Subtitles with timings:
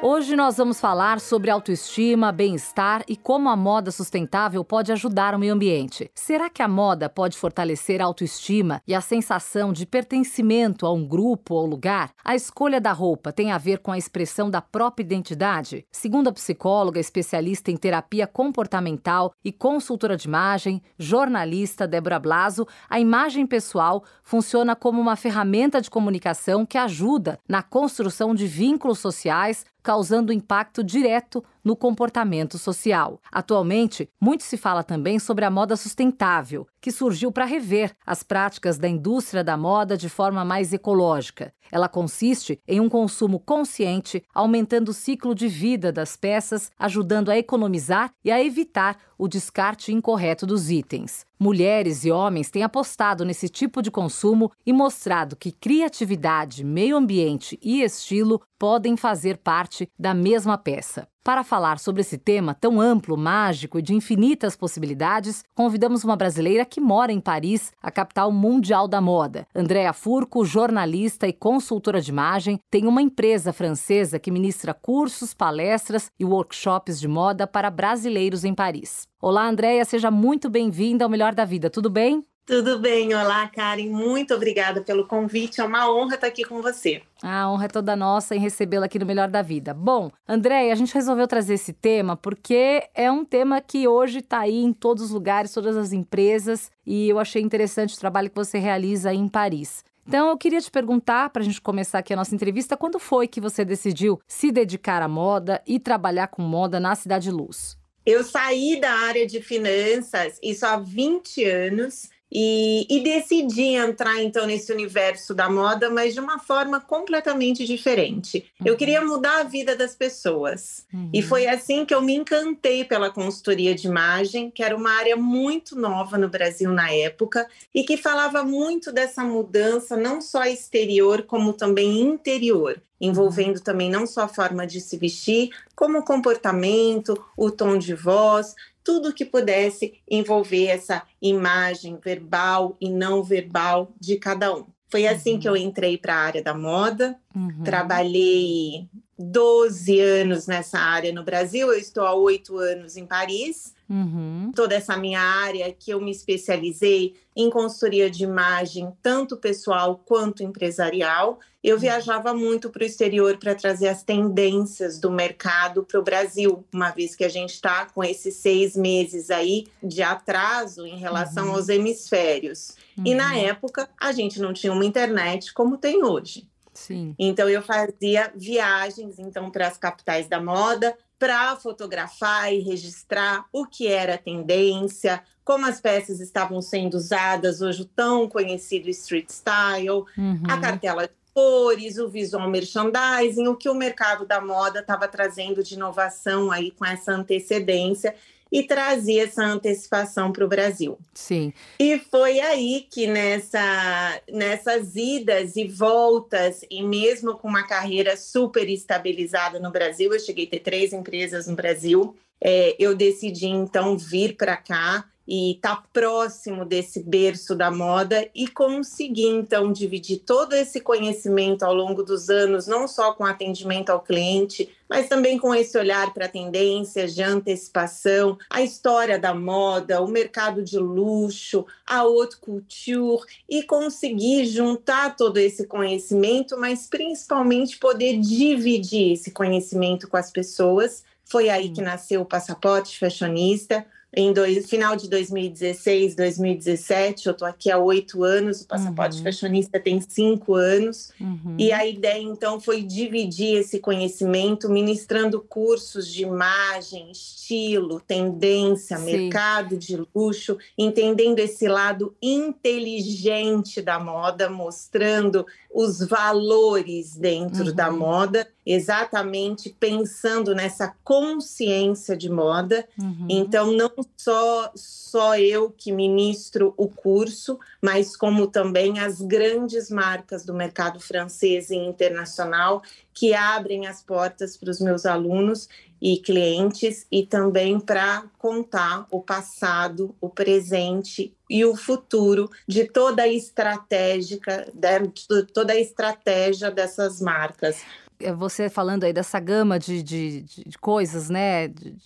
[0.00, 5.40] Hoje nós vamos falar sobre autoestima, bem-estar e como a moda sustentável pode ajudar o
[5.40, 6.08] meio ambiente.
[6.14, 11.04] Será que a moda pode fortalecer a autoestima e a sensação de pertencimento a um
[11.04, 12.12] grupo ou lugar?
[12.24, 15.84] A escolha da roupa tem a ver com a expressão da própria identidade?
[15.90, 23.00] Segundo a psicóloga especialista em terapia comportamental e consultora de imagem, jornalista Débora Blaso, a
[23.00, 29.66] imagem pessoal funciona como uma ferramenta de comunicação que ajuda na construção de vínculos sociais
[29.88, 33.20] causando impacto direto no comportamento social.
[33.30, 38.78] Atualmente, muito se fala também sobre a moda sustentável, que surgiu para rever as práticas
[38.78, 41.52] da indústria da moda de forma mais ecológica.
[41.70, 47.36] Ela consiste em um consumo consciente, aumentando o ciclo de vida das peças, ajudando a
[47.36, 51.26] economizar e a evitar o descarte incorreto dos itens.
[51.38, 57.58] Mulheres e homens têm apostado nesse tipo de consumo e mostrado que criatividade, meio ambiente
[57.62, 61.06] e estilo podem fazer parte da mesma peça.
[61.28, 66.64] Para falar sobre esse tema tão amplo, mágico e de infinitas possibilidades, convidamos uma brasileira
[66.64, 69.46] que mora em Paris, a capital mundial da moda.
[69.54, 76.10] Andréa Furco, jornalista e consultora de imagem, tem uma empresa francesa que ministra cursos, palestras
[76.18, 79.06] e workshops de moda para brasileiros em Paris.
[79.20, 82.24] Olá, Andréia, seja muito bem-vinda ao Melhor da Vida, tudo bem?
[82.48, 87.02] Tudo bem, olá Karen, muito obrigada pelo convite, é uma honra estar aqui com você.
[87.22, 89.74] A honra é toda nossa em recebê-la aqui no Melhor da Vida.
[89.74, 94.38] Bom, André, a gente resolveu trazer esse tema porque é um tema que hoje está
[94.38, 98.36] aí em todos os lugares, todas as empresas, e eu achei interessante o trabalho que
[98.36, 99.84] você realiza aí em Paris.
[100.06, 103.28] Então, eu queria te perguntar, para a gente começar aqui a nossa entrevista, quando foi
[103.28, 107.76] que você decidiu se dedicar à moda e trabalhar com moda na Cidade Luz?
[108.06, 114.46] Eu saí da área de finanças, isso há 20 anos, e, e, decidi entrar então
[114.46, 118.50] nesse universo da moda, mas de uma forma completamente diferente.
[118.60, 118.66] Uhum.
[118.66, 120.86] Eu queria mudar a vida das pessoas.
[120.92, 121.10] Uhum.
[121.12, 125.16] E foi assim que eu me encantei pela consultoria de imagem, que era uma área
[125.16, 131.22] muito nova no Brasil na época e que falava muito dessa mudança, não só exterior,
[131.22, 137.16] como também interior envolvendo também não só a forma de se vestir, como o comportamento,
[137.36, 138.54] o tom de voz,
[138.88, 144.64] tudo que pudesse envolver essa imagem verbal e não verbal de cada um.
[144.90, 145.40] Foi assim uhum.
[145.40, 147.62] que eu entrei para a área da moda, uhum.
[147.62, 148.88] trabalhei
[149.18, 153.74] 12 anos nessa área no Brasil, eu estou há oito anos em Paris.
[153.88, 154.52] Uhum.
[154.54, 160.42] Toda essa minha área que eu me especializei em consultoria de imagem, tanto pessoal quanto
[160.42, 161.38] empresarial.
[161.64, 161.80] Eu uhum.
[161.80, 166.90] viajava muito para o exterior para trazer as tendências do mercado para o Brasil, uma
[166.90, 171.54] vez que a gente está com esses seis meses aí de atraso em relação uhum.
[171.54, 172.76] aos hemisférios.
[173.04, 173.46] E na uhum.
[173.46, 176.46] época a gente não tinha uma internet como tem hoje.
[176.78, 177.14] Sim.
[177.18, 183.66] Então eu fazia viagens então para as capitais da moda para fotografar e registrar o
[183.66, 190.04] que era tendência, como as peças estavam sendo usadas hoje o tão conhecido street style,
[190.16, 190.42] uhum.
[190.48, 195.62] a cartela de cores, o visual merchandising, o que o mercado da moda estava trazendo
[195.62, 198.14] de inovação aí com essa antecedência
[198.50, 200.98] e trazia essa antecipação para o Brasil.
[201.14, 201.52] Sim.
[201.78, 208.68] E foi aí que nessa, nessas idas e voltas, e mesmo com uma carreira super
[208.68, 213.96] estabilizada no Brasil, eu cheguei a ter três empresas no Brasil, é, eu decidi então
[213.98, 220.22] vir para cá e estar tá próximo desse berço da moda e conseguir então dividir
[220.24, 225.38] todo esse conhecimento ao longo dos anos, não só com atendimento ao cliente, mas também
[225.38, 231.66] com esse olhar para tendências de antecipação, a história da moda, o mercado de luxo,
[231.86, 240.08] a haute couture e conseguir juntar todo esse conhecimento, mas principalmente poder dividir esse conhecimento
[240.08, 241.04] com as pessoas.
[241.22, 243.84] Foi aí que nasceu o Passaporte Fashionista,
[244.14, 247.26] em dois, final de 2016, 2017.
[247.26, 249.24] Eu estou aqui há oito anos, o Passaporte uhum.
[249.24, 251.12] Fashionista tem cinco anos.
[251.20, 251.56] Uhum.
[251.58, 259.04] E a ideia, então, foi dividir esse conhecimento, ministrando cursos de imagem, estilo, tendência, Sim.
[259.04, 267.74] mercado de luxo, entendendo esse lado inteligente da moda, mostrando os valores dentro uhum.
[267.74, 272.86] da moda, exatamente pensando nessa consciência de moda.
[273.00, 273.26] Uhum.
[273.26, 280.44] Então, não só, só eu que ministro o curso, mas como também as grandes marcas
[280.44, 282.82] do mercado francês e internacional
[283.14, 285.66] que abrem as portas para os meus alunos
[286.00, 293.22] e clientes e também para contar o passado, o presente e o futuro de toda
[293.22, 297.82] a estratégica, de toda a estratégia dessas marcas.
[298.20, 301.68] É, você falando aí dessa gama de, de, de coisas, né?
[301.68, 301.96] De,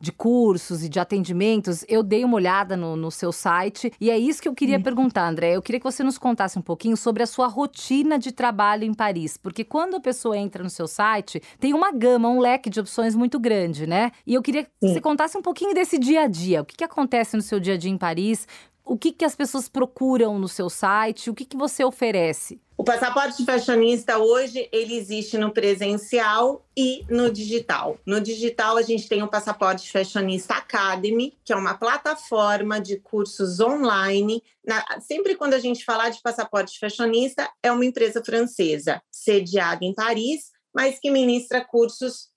[0.00, 4.18] de cursos e de atendimentos, eu dei uma olhada no, no seu site e é
[4.18, 4.82] isso que eu queria uhum.
[4.82, 5.56] perguntar, André.
[5.56, 8.94] Eu queria que você nos contasse um pouquinho sobre a sua rotina de trabalho em
[8.94, 12.78] Paris, porque quando a pessoa entra no seu site, tem uma gama, um leque de
[12.78, 14.12] opções muito grande, né?
[14.26, 14.94] E eu queria que Sim.
[14.94, 16.62] você contasse um pouquinho desse dia a dia.
[16.62, 18.46] O que, que acontece no seu dia a dia em Paris?
[18.88, 21.28] O que, que as pessoas procuram no seu site?
[21.28, 22.58] O que, que você oferece?
[22.74, 27.98] O passaporte fashionista hoje ele existe no presencial e no digital.
[28.06, 33.60] No digital a gente tem o passaporte fashionista Academy, que é uma plataforma de cursos
[33.60, 34.42] online.
[34.64, 39.92] Na, sempre quando a gente falar de passaporte fashionista é uma empresa francesa sediada em
[39.92, 42.30] Paris, mas que ministra cursos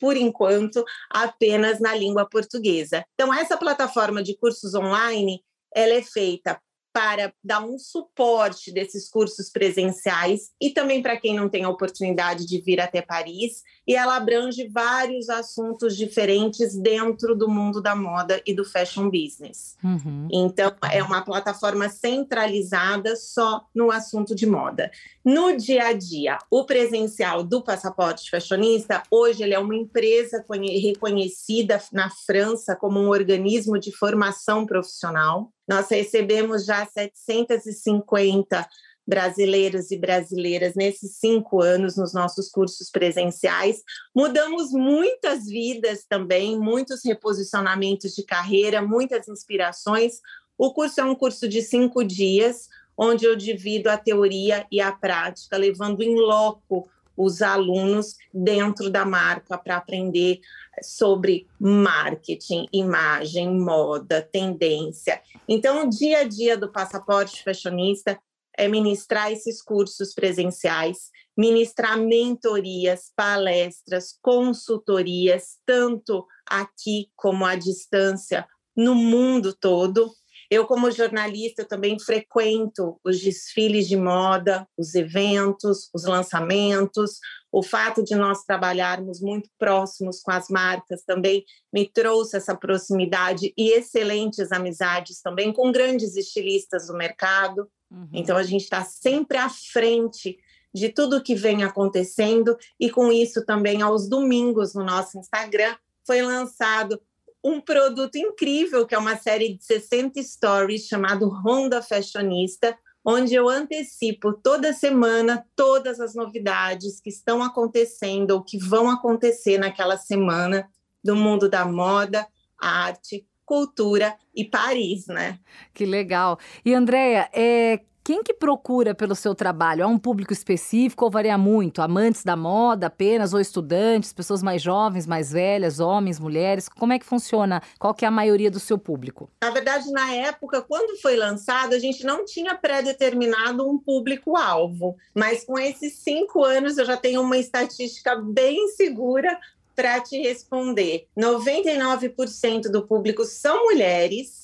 [0.00, 3.04] por enquanto apenas na língua portuguesa.
[3.14, 5.40] Então essa plataforma de cursos online
[5.74, 6.60] ela é feita
[6.92, 12.46] para dar um suporte desses cursos presenciais e também para quem não tem a oportunidade
[12.46, 13.62] de vir até Paris.
[13.86, 19.76] E ela abrange vários assuntos diferentes dentro do mundo da moda e do fashion business.
[19.82, 20.28] Uhum.
[20.30, 24.90] Então, é uma plataforma centralizada só no assunto de moda.
[25.24, 31.82] No dia a dia, o presencial do passaporte fashionista, hoje ele é uma empresa reconhecida
[31.92, 35.50] na França como um organismo de formação profissional.
[35.68, 38.68] Nós recebemos já 750
[39.06, 43.82] brasileiros e brasileiras nesses cinco anos nos nossos cursos presenciais.
[44.14, 50.20] Mudamos muitas vidas também, muitos reposicionamentos de carreira, muitas inspirações.
[50.56, 54.92] O curso é um curso de cinco dias, onde eu divido a teoria e a
[54.92, 60.40] prática, levando em loco os alunos dentro da marca para aprender
[60.82, 65.20] sobre marketing, imagem, moda, tendência.
[65.46, 68.18] Então, o dia a dia do passaporte fashionista
[68.56, 78.94] é ministrar esses cursos presenciais, ministrar mentorias, palestras, consultorias, tanto aqui como à distância, no
[78.94, 80.10] mundo todo.
[80.52, 87.12] Eu, como jornalista, também frequento os desfiles de moda, os eventos, os lançamentos.
[87.50, 93.54] O fato de nós trabalharmos muito próximos com as marcas também me trouxe essa proximidade
[93.56, 97.66] e excelentes amizades também com grandes estilistas do mercado.
[97.90, 98.10] Uhum.
[98.12, 100.36] Então, a gente está sempre à frente
[100.74, 105.74] de tudo que vem acontecendo, e com isso também, aos domingos, no nosso Instagram,
[106.06, 107.00] foi lançado
[107.44, 113.48] um produto incrível, que é uma série de 60 stories chamado Honda Fashionista, onde eu
[113.48, 120.68] antecipo toda semana todas as novidades que estão acontecendo ou que vão acontecer naquela semana
[121.02, 125.38] do mundo da moda, arte, cultura e Paris, né?
[125.74, 126.38] Que legal.
[126.64, 129.82] E Andréia, é, quem que procura pelo seu trabalho?
[129.82, 131.80] É um público específico ou varia muito?
[131.80, 136.68] Amantes da moda apenas ou estudantes, pessoas mais jovens, mais velhas, homens, mulheres?
[136.68, 137.62] Como é que funciona?
[137.78, 139.30] Qual que é a maioria do seu público?
[139.40, 144.96] Na verdade, na época, quando foi lançado, a gente não tinha pré-determinado um público-alvo.
[145.14, 149.38] Mas com esses cinco anos, eu já tenho uma estatística bem segura
[149.76, 151.06] para te responder.
[151.16, 154.41] 99% do público são mulheres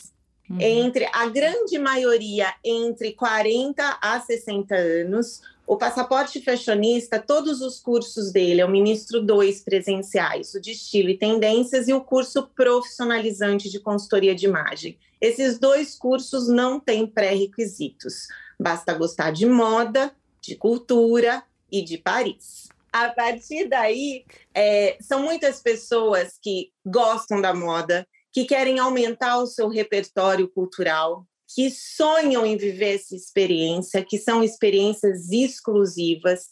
[0.48, 0.60] Uhum.
[0.60, 8.32] Entre a grande maioria entre 40 a 60 anos, o passaporte fashionista, todos os cursos
[8.32, 13.78] dele, eu ministro dois presenciais, o de estilo e tendências e o curso profissionalizante de
[13.78, 14.98] consultoria de imagem.
[15.20, 18.28] Esses dois cursos não têm pré-requisitos.
[18.58, 22.68] Basta gostar de moda, de cultura e de Paris.
[22.90, 24.24] A partir daí,
[24.54, 31.26] é, são muitas pessoas que gostam da moda, que querem aumentar o seu repertório cultural,
[31.54, 36.46] que sonham em viver essa experiência, que são experiências exclusivas.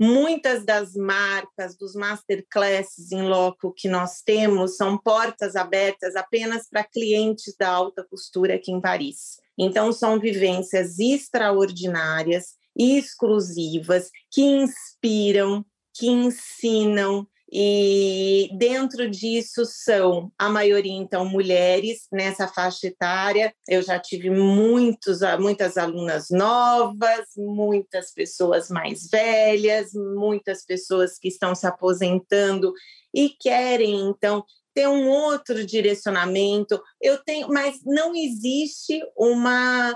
[0.00, 6.82] Muitas das marcas, dos masterclasses em loco que nós temos, são portas abertas apenas para
[6.82, 9.36] clientes da alta costura aqui em Paris.
[9.56, 15.64] Então, são vivências extraordinárias, exclusivas, que inspiram,
[15.94, 23.54] que ensinam, e dentro disso são a maioria então mulheres nessa faixa etária.
[23.68, 31.54] Eu já tive muitos, muitas alunas novas, muitas pessoas mais velhas, muitas pessoas que estão
[31.54, 32.72] se aposentando
[33.14, 34.42] e querem então
[34.72, 36.82] ter um outro direcionamento.
[37.02, 39.94] Eu tenho, mas não existe uma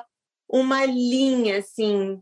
[0.49, 2.21] uma linha assim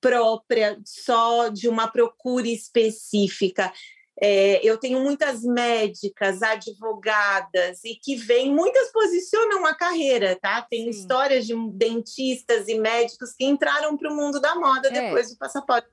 [0.00, 3.72] própria só de uma procura específica
[4.20, 10.62] É, eu tenho muitas médicas, advogadas e que vêm, muitas posicionam a carreira, tá?
[10.62, 10.90] Tem Sim.
[10.90, 14.90] histórias de dentistas e médicos que entraram para o mundo da moda é.
[14.90, 15.88] depois do passaporte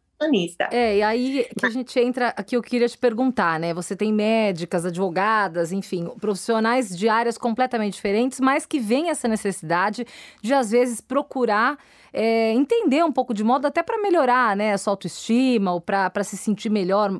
[0.71, 3.73] é, e aí que a gente entra, aqui eu queria te perguntar, né?
[3.73, 10.05] Você tem médicas, advogadas, enfim, profissionais de áreas completamente diferentes, mas que vem essa necessidade
[10.41, 11.77] de, às vezes, procurar
[12.13, 16.23] é, entender um pouco de moda até para melhorar né, a sua autoestima ou para
[16.23, 17.19] se sentir melhor,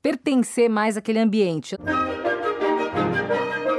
[0.00, 1.76] pertencer mais àquele ambiente.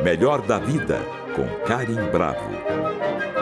[0.03, 1.00] Melhor da vida,
[1.35, 2.75] com Karim Bravo.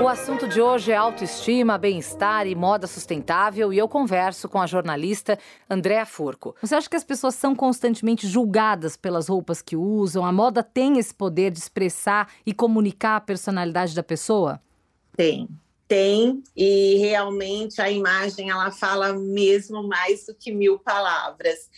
[0.01, 4.67] O assunto de hoje é autoestima, bem-estar e moda sustentável e eu converso com a
[4.67, 5.39] jornalista
[5.69, 6.55] Andréa Furco.
[6.61, 10.25] Você acha que as pessoas são constantemente julgadas pelas roupas que usam?
[10.25, 14.59] A moda tem esse poder de expressar e comunicar a personalidade da pessoa?
[15.15, 15.47] Tem,
[15.87, 21.69] tem e realmente a imagem ela fala mesmo mais do que mil palavras.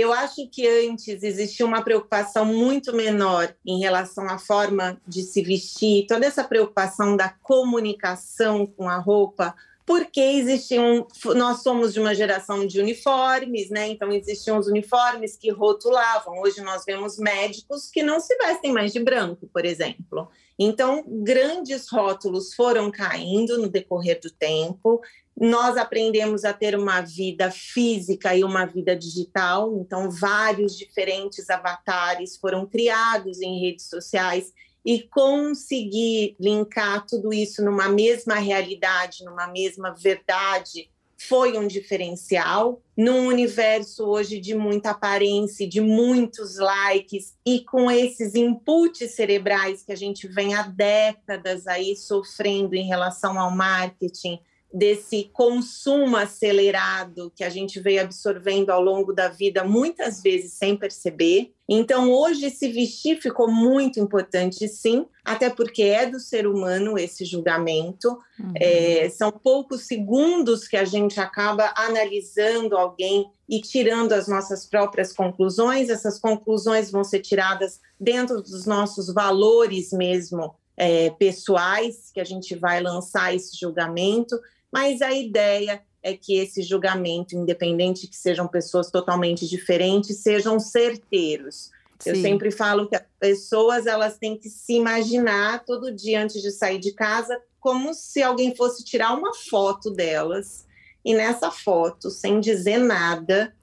[0.00, 5.42] Eu acho que antes existia uma preocupação muito menor em relação à forma de se
[5.42, 9.54] vestir, toda essa preocupação da comunicação com a roupa,
[9.84, 13.88] porque existiam, nós somos de uma geração de uniformes, né?
[13.88, 16.40] Então existiam os uniformes que rotulavam.
[16.40, 20.30] Hoje nós vemos médicos que não se vestem mais de branco, por exemplo.
[20.62, 25.00] Então, grandes rótulos foram caindo no decorrer do tempo.
[25.34, 32.36] Nós aprendemos a ter uma vida física e uma vida digital, então vários diferentes avatares
[32.36, 34.52] foram criados em redes sociais
[34.84, 40.90] e conseguir linkar tudo isso numa mesma realidade, numa mesma verdade,
[41.28, 48.34] foi um diferencial num universo hoje de muita aparência, de muitos likes e com esses
[48.34, 54.40] inputs cerebrais que a gente vem há décadas aí sofrendo em relação ao marketing,
[54.72, 60.76] desse consumo acelerado que a gente veio absorvendo ao longo da vida, muitas vezes sem
[60.76, 61.52] perceber.
[61.68, 67.24] Então, hoje, se vestir ficou muito importante, sim, até porque é do ser humano esse
[67.24, 68.10] julgamento.
[68.38, 68.52] Uhum.
[68.56, 75.12] É, são poucos segundos que a gente acaba analisando alguém e tirando as nossas próprias
[75.12, 75.90] conclusões.
[75.90, 80.54] Essas conclusões vão ser tiradas dentro dos nossos valores mesmo.
[80.82, 84.40] É, pessoais, que a gente vai lançar esse julgamento,
[84.72, 91.70] mas a ideia é que esse julgamento, independente que sejam pessoas totalmente diferentes, sejam certeiros.
[91.98, 92.10] Sim.
[92.10, 96.50] Eu sempre falo que as pessoas elas têm que se imaginar todo dia antes de
[96.50, 100.66] sair de casa como se alguém fosse tirar uma foto delas
[101.04, 103.54] e nessa foto, sem dizer nada,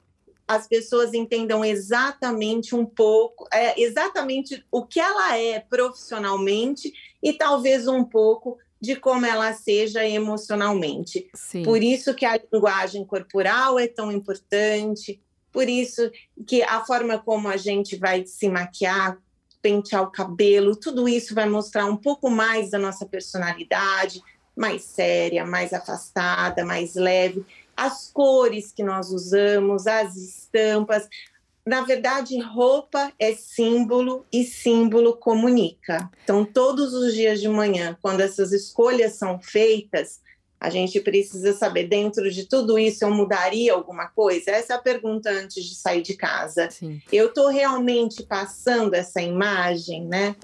[0.47, 7.87] as pessoas entendam exatamente um pouco, é, exatamente o que ela é profissionalmente e talvez
[7.87, 11.29] um pouco de como ela seja emocionalmente.
[11.33, 11.63] Sim.
[11.63, 16.11] Por isso que a linguagem corporal é tão importante, por isso
[16.45, 19.17] que a forma como a gente vai se maquiar,
[19.61, 24.21] pentear o cabelo, tudo isso vai mostrar um pouco mais da nossa personalidade,
[24.55, 27.45] mais séria, mais afastada, mais leve.
[27.75, 31.07] As cores que nós usamos, as estampas,
[31.67, 36.09] na verdade, roupa é símbolo e símbolo comunica.
[36.23, 40.21] Então, todos os dias de manhã, quando essas escolhas são feitas,
[40.57, 44.51] a gente precisa saber, dentro de tudo isso, eu mudaria alguma coisa?
[44.51, 46.71] Essa é a pergunta antes de sair de casa.
[46.71, 47.01] Sim.
[47.11, 50.37] Eu estou realmente passando essa imagem, né?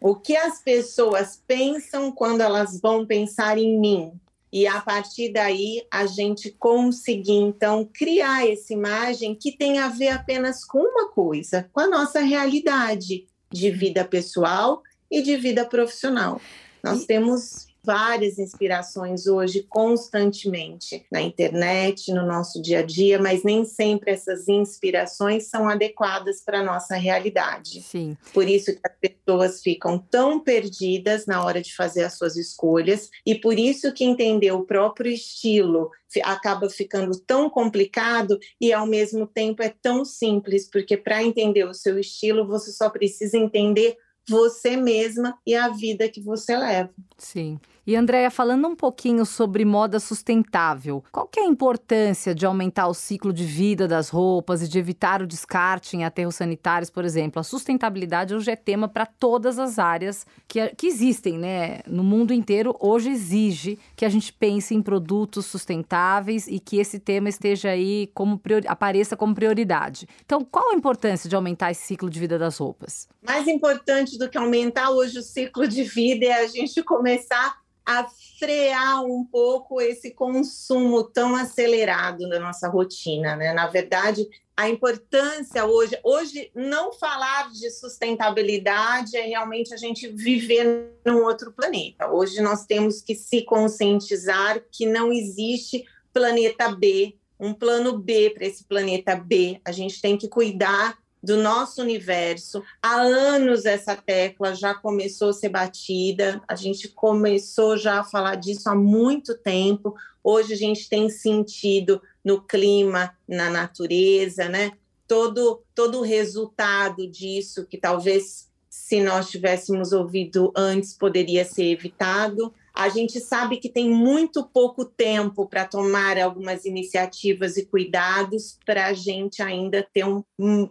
[0.00, 4.12] O que as pessoas pensam quando elas vão pensar em mim?
[4.52, 10.08] E a partir daí a gente conseguir então criar essa imagem que tem a ver
[10.08, 16.40] apenas com uma coisa, com a nossa realidade de vida pessoal e de vida profissional.
[16.82, 17.06] Nós e...
[17.06, 24.10] temos várias inspirações hoje constantemente na internet, no nosso dia a dia, mas nem sempre
[24.10, 27.82] essas inspirações são adequadas para a nossa realidade.
[27.82, 28.16] Sim.
[28.32, 33.10] Por isso que as pessoas ficam tão perdidas na hora de fazer as suas escolhas
[33.24, 35.90] e por isso que entender o próprio estilo
[36.24, 41.74] acaba ficando tão complicado e ao mesmo tempo é tão simples, porque para entender o
[41.74, 43.96] seu estilo você só precisa entender
[44.28, 46.90] você mesma e a vida que você leva.
[47.18, 47.58] Sim.
[47.86, 52.86] E Andréia, falando um pouquinho sobre moda sustentável, qual que é a importância de aumentar
[52.86, 57.04] o ciclo de vida das roupas e de evitar o descarte em aterros sanitários, por
[57.04, 57.40] exemplo?
[57.40, 61.80] A sustentabilidade hoje é tema para todas as áreas que, que existem, né?
[61.86, 67.00] No mundo inteiro, hoje exige que a gente pense em produtos sustentáveis e que esse
[67.00, 70.06] tema esteja aí como priori, apareça como prioridade.
[70.24, 73.08] Então, qual a importância de aumentar esse ciclo de vida das roupas?
[73.30, 78.04] Mais importante do que aumentar hoje o ciclo de vida é a gente começar a
[78.40, 83.52] frear um pouco esse consumo tão acelerado da nossa rotina, né?
[83.52, 90.90] Na verdade, a importância hoje, hoje não falar de sustentabilidade é realmente a gente viver
[91.06, 92.10] num outro planeta.
[92.10, 98.44] Hoje nós temos que se conscientizar que não existe planeta B, um plano B para
[98.44, 99.60] esse planeta B.
[99.64, 102.62] A gente tem que cuidar do nosso universo.
[102.82, 108.36] Há anos essa tecla já começou a ser batida, a gente começou já a falar
[108.36, 109.94] disso há muito tempo.
[110.22, 114.72] Hoje a gente tem sentido no clima, na natureza, né?
[115.06, 122.54] Todo, todo o resultado disso, que talvez se nós tivéssemos ouvido antes, poderia ser evitado.
[122.74, 128.86] A gente sabe que tem muito pouco tempo para tomar algumas iniciativas e cuidados para
[128.86, 130.22] a gente ainda ter um,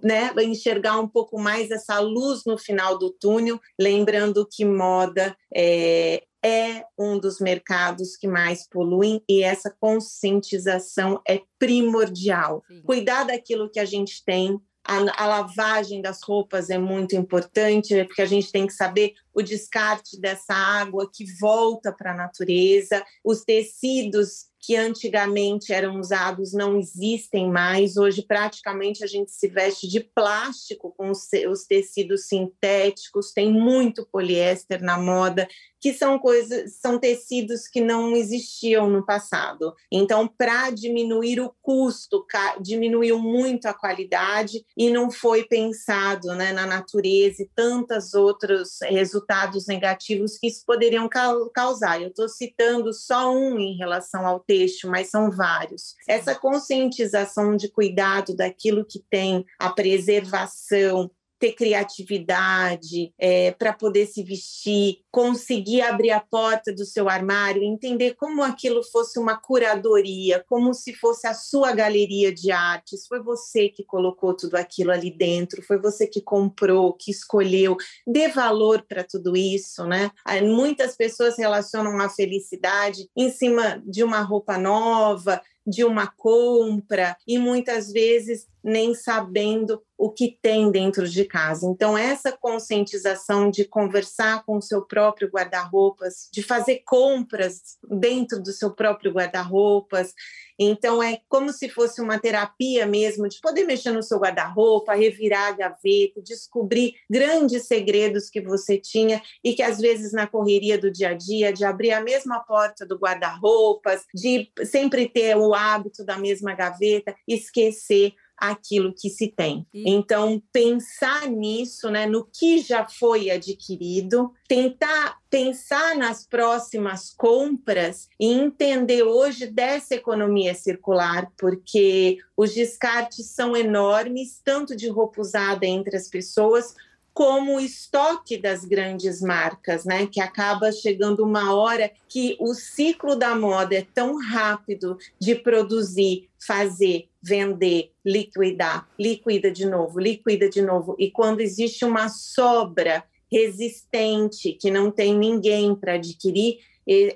[0.03, 6.23] né, enxergar um pouco mais essa luz no final do túnel, lembrando que moda é,
[6.43, 12.63] é um dos mercados que mais poluem e essa conscientização é primordial.
[12.67, 12.81] Sim.
[12.83, 14.59] Cuidar daquilo que a gente tem,
[14.89, 19.43] a, a, lavagem das roupas é muito importante, porque a gente tem que saber o
[19.43, 26.77] descarte dessa água que volta para a natureza, os tecidos que antigamente eram usados não
[26.77, 27.97] existem mais.
[27.97, 34.07] Hoje, praticamente, a gente se veste de plástico com os, os tecidos sintéticos, tem muito
[34.11, 35.47] poliéster na moda,
[35.81, 39.73] que são coisas, são tecidos que não existiam no passado.
[39.91, 42.25] Então, para diminuir o custo,
[42.59, 49.67] diminuiu muito a qualidade e não foi pensado né, na natureza e tantos outros resultados
[49.67, 51.07] negativos que isso poderiam
[51.53, 52.01] causar.
[52.01, 55.95] Eu estou citando só um em relação ao texto, mas são vários.
[56.07, 64.21] Essa conscientização de cuidado daquilo que tem, a preservação, ter criatividade é, para poder se
[64.23, 70.73] vestir, conseguir abrir a porta do seu armário, entender como aquilo fosse uma curadoria, como
[70.73, 73.07] se fosse a sua galeria de artes.
[73.07, 77.77] Foi você que colocou tudo aquilo ali dentro, foi você que comprou, que escolheu.
[78.05, 80.11] Dê valor para tudo isso, né?
[80.43, 87.37] Muitas pessoas relacionam a felicidade em cima de uma roupa nova, de uma compra e
[87.37, 91.67] muitas vezes nem sabendo o que tem dentro de casa.
[91.67, 98.51] Então, essa conscientização de conversar com o seu próprio guarda-roupas, de fazer compras dentro do
[98.51, 100.13] seu próprio guarda-roupas.
[100.59, 105.47] Então, é como se fosse uma terapia mesmo, de poder mexer no seu guarda-roupa, revirar
[105.47, 110.91] a gaveta, descobrir grandes segredos que você tinha e que, às vezes, na correria do
[110.91, 116.03] dia a dia, de abrir a mesma porta do guarda-roupas, de sempre ter o hábito
[116.03, 119.65] da mesma gaveta, esquecer aquilo que se tem.
[119.73, 128.31] Então, pensar nisso, né, no que já foi adquirido, tentar pensar nas próximas compras e
[128.31, 135.95] entender hoje dessa economia circular, porque os descartes são enormes, tanto de roupa usada entre
[135.95, 136.73] as pessoas,
[137.19, 140.07] como o estoque das grandes marcas, né?
[140.07, 146.29] Que acaba chegando uma hora que o ciclo da moda é tão rápido de produzir,
[146.39, 150.95] fazer, vender, liquidar, liquida de novo, liquida de novo.
[150.97, 156.59] E quando existe uma sobra resistente que não tem ninguém para adquirir,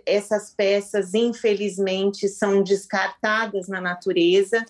[0.06, 4.64] essas peças, infelizmente, são descartadas na natureza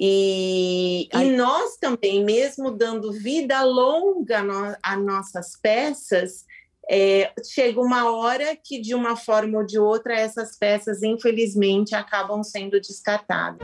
[0.00, 6.44] e, e, nós também, mesmo dando vida longa no, a nossas peças,
[6.88, 12.44] é, chega uma hora que, de uma forma ou de outra, essas peças, infelizmente, acabam
[12.44, 13.58] sendo descartadas.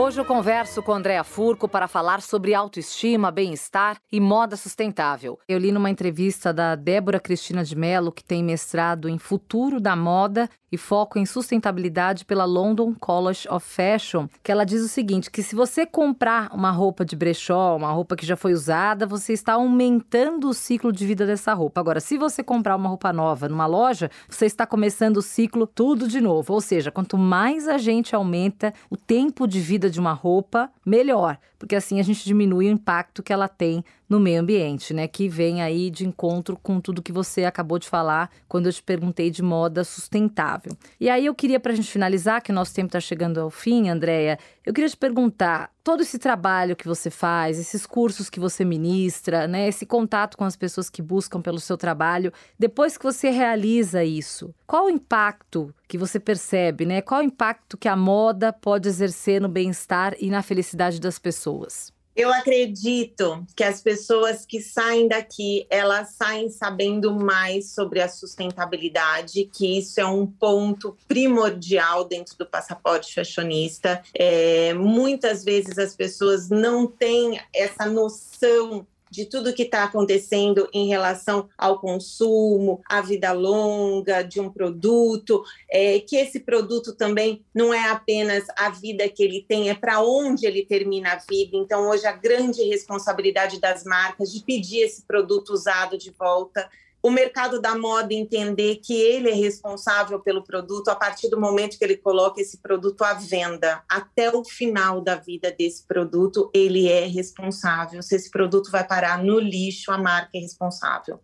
[0.00, 5.40] Hoje eu converso com Andréa Furco para falar sobre autoestima, bem-estar e moda sustentável.
[5.48, 9.96] Eu li numa entrevista da Débora Cristina de Mello, que tem mestrado em futuro da
[9.96, 15.30] moda e foco em sustentabilidade pela London College of Fashion, que ela diz o seguinte:
[15.30, 19.32] que se você comprar uma roupa de brechó, uma roupa que já foi usada, você
[19.32, 21.80] está aumentando o ciclo de vida dessa roupa.
[21.80, 26.06] Agora, se você comprar uma roupa nova numa loja, você está começando o ciclo tudo
[26.06, 26.52] de novo.
[26.52, 31.38] Ou seja, quanto mais a gente aumenta o tempo de vida de uma roupa, melhor,
[31.58, 35.06] porque assim a gente diminui o impacto que ela tem no meio ambiente, né?
[35.06, 38.82] Que vem aí de encontro com tudo que você acabou de falar quando eu te
[38.82, 40.72] perguntei de moda sustentável.
[40.98, 43.50] E aí eu queria, para a gente finalizar, que o nosso tempo está chegando ao
[43.50, 48.40] fim, Andréia, eu queria te perguntar: todo esse trabalho que você faz, esses cursos que
[48.40, 49.68] você ministra, né?
[49.68, 54.54] Esse contato com as pessoas que buscam pelo seu trabalho, depois que você realiza isso,
[54.66, 57.02] qual o impacto que você percebe, né?
[57.02, 61.92] Qual o impacto que a moda pode exercer no bem-estar e na felicidade das pessoas?
[62.18, 69.48] Eu acredito que as pessoas que saem daqui, elas saem sabendo mais sobre a sustentabilidade,
[69.54, 74.02] que isso é um ponto primordial dentro do passaporte fashionista.
[74.12, 80.88] É, muitas vezes as pessoas não têm essa noção de tudo que está acontecendo em
[80.88, 87.72] relação ao consumo, à vida longa de um produto, é, que esse produto também não
[87.72, 91.56] é apenas a vida que ele tem, é para onde ele termina a vida.
[91.56, 96.68] Então, hoje, a grande responsabilidade das marcas de pedir esse produto usado de volta
[97.02, 101.78] o mercado da moda entender que ele é responsável pelo produto a partir do momento
[101.78, 103.82] que ele coloca esse produto à venda.
[103.88, 108.02] Até o final da vida desse produto, ele é responsável.
[108.02, 111.20] Se esse produto vai parar no lixo, a marca é responsável.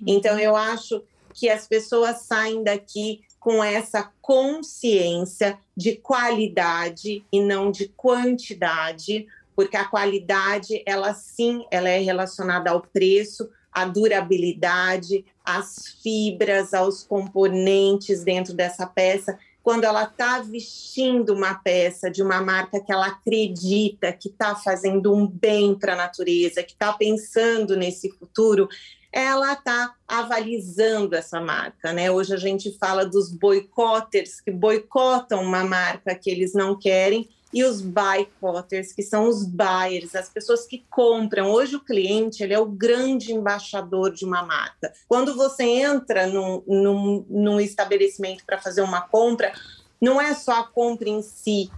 [0.00, 0.06] Uhum.
[0.06, 1.02] Então, eu acho
[1.34, 9.76] que as pessoas saem daqui com essa consciência de qualidade e não de quantidade, porque
[9.76, 13.48] a qualidade, ela sim, ela é relacionada ao preço,
[13.82, 19.38] a durabilidade, as fibras, aos componentes dentro dessa peça.
[19.62, 25.14] Quando ela está vestindo uma peça de uma marca que ela acredita que está fazendo
[25.14, 28.68] um bem para a natureza, que está pensando nesse futuro,
[29.12, 32.10] ela está avalizando essa marca, né?
[32.10, 37.64] Hoje a gente fala dos boicoters que boicotam uma marca que eles não querem e
[37.64, 41.50] os boycotters, que são os buyers, as pessoas que compram.
[41.50, 44.92] Hoje o cliente ele é o grande embaixador de uma marca.
[45.08, 49.52] Quando você entra num, num, num estabelecimento para fazer uma compra,
[50.00, 51.70] não é só a compra em si,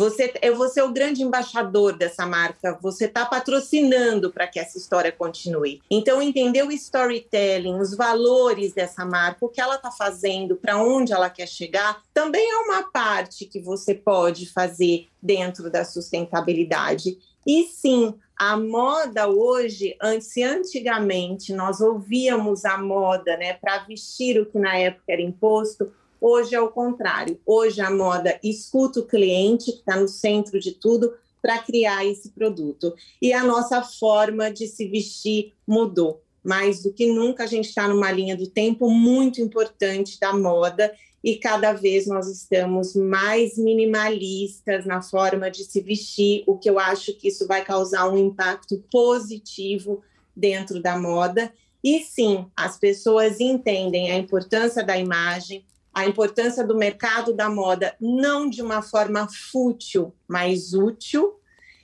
[0.00, 5.82] você, é o grande embaixador dessa marca, você está patrocinando para que essa história continue.
[5.90, 11.12] Então, entender o storytelling, os valores dessa marca, o que ela está fazendo, para onde
[11.12, 17.18] ela quer chegar, também é uma parte que você pode fazer dentro da sustentabilidade.
[17.46, 24.46] E sim, a moda hoje, antes, antigamente, nós ouvíamos a moda né, para vestir o
[24.46, 27.40] que na época era imposto, Hoje é o contrário.
[27.46, 32.30] Hoje a moda escuta o cliente, que está no centro de tudo, para criar esse
[32.30, 32.94] produto.
[33.22, 36.22] E a nossa forma de se vestir mudou.
[36.44, 40.92] Mais do que nunca, a gente está numa linha do tempo muito importante da moda
[41.22, 46.78] e cada vez nós estamos mais minimalistas na forma de se vestir, o que eu
[46.78, 50.02] acho que isso vai causar um impacto positivo
[50.34, 51.52] dentro da moda.
[51.84, 57.94] E sim, as pessoas entendem a importância da imagem, a importância do mercado da moda,
[58.00, 61.34] não de uma forma fútil, mas útil,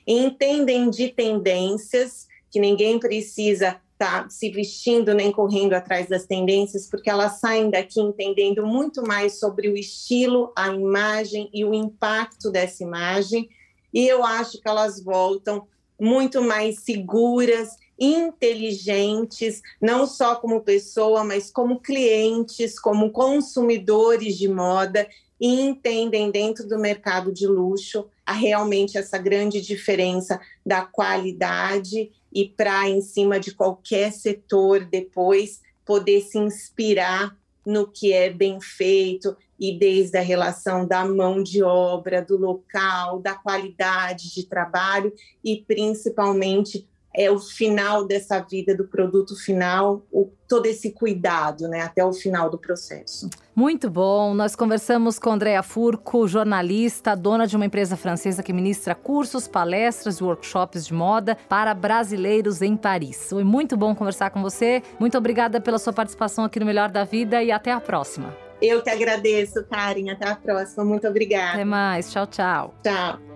[0.06, 6.88] entendem de tendências, que ninguém precisa estar tá se vestindo nem correndo atrás das tendências,
[6.88, 12.50] porque elas saem daqui entendendo muito mais sobre o estilo, a imagem e o impacto
[12.50, 13.48] dessa imagem,
[13.92, 15.66] e eu acho que elas voltam
[15.98, 25.08] muito mais seguras inteligentes, não só como pessoa, mas como clientes, como consumidores de moda
[25.40, 32.48] e entendem dentro do mercado de luxo a realmente essa grande diferença da qualidade e
[32.48, 39.36] para em cima de qualquer setor depois poder se inspirar no que é bem feito
[39.58, 45.64] e desde a relação da mão de obra, do local, da qualidade de trabalho e
[45.66, 52.04] principalmente é o final dessa vida do produto final, o, todo esse cuidado, né, até
[52.04, 53.30] o final do processo.
[53.54, 54.34] Muito bom.
[54.34, 60.18] Nós conversamos com Andrea Furco, jornalista, dona de uma empresa francesa que ministra cursos, palestras
[60.18, 63.30] e workshops de moda para brasileiros em Paris.
[63.30, 64.82] Foi muito bom conversar com você.
[65.00, 68.36] Muito obrigada pela sua participação aqui no Melhor da Vida e até a próxima.
[68.60, 70.10] Eu que agradeço, Karen.
[70.10, 70.84] Até a próxima.
[70.84, 71.54] Muito obrigada.
[71.54, 72.10] Até mais.
[72.10, 72.74] Tchau, tchau.
[72.82, 73.35] Tchau.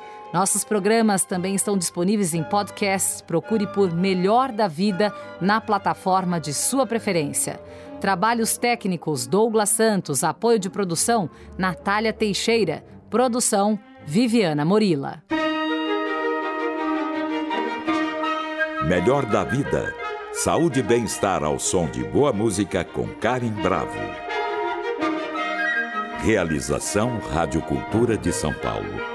[0.33, 3.21] Nossos programas também estão disponíveis em podcasts.
[3.21, 7.59] Procure por Melhor da Vida na plataforma de sua preferência.
[7.99, 15.21] Trabalhos técnicos Douglas Santos, apoio de produção Natália Teixeira, produção Viviana Morila.
[18.87, 19.93] Melhor da Vida.
[20.33, 23.99] Saúde e bem-estar ao som de boa música com Karen Bravo.
[26.23, 29.10] Realização Rádio Cultura de São Paulo.